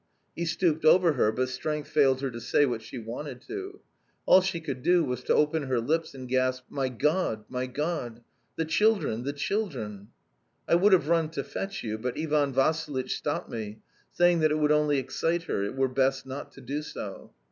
He 0.35 0.45
stooped 0.45 0.83
over 0.83 1.13
her, 1.13 1.31
but 1.31 1.49
strength 1.49 1.87
failed 1.87 2.21
her 2.21 2.31
to 2.31 2.41
say 2.41 2.65
what 2.65 2.81
she 2.81 2.97
wanted 2.97 3.39
to. 3.43 3.81
All 4.25 4.41
she 4.41 4.59
could 4.59 4.81
do 4.81 5.03
was 5.03 5.23
to 5.25 5.35
open 5.35 5.67
her 5.67 5.79
lips 5.79 6.15
and 6.15 6.27
gasp, 6.27 6.63
'My 6.71 6.89
God, 6.89 7.45
my 7.49 7.67
God! 7.67 8.23
The 8.55 8.65
children, 8.65 9.25
the 9.25 9.33
children!' 9.33 10.07
I 10.67 10.73
would 10.73 10.93
have 10.93 11.07
run 11.07 11.29
to 11.29 11.43
fetch 11.43 11.83
you, 11.83 11.99
but 11.99 12.17
Ivan 12.17 12.51
Vassilitch 12.51 13.15
stopped 13.15 13.51
me, 13.51 13.81
saying 14.11 14.39
that 14.39 14.49
it 14.49 14.57
would 14.57 14.71
only 14.71 14.97
excite 14.97 15.43
her 15.43 15.63
it 15.63 15.75
were 15.75 15.87
best 15.87 16.25
not 16.25 16.51
to 16.53 16.61
do 16.61 16.81
so. 16.81 17.31